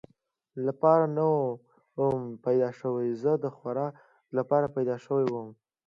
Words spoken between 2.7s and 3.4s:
شوی، زه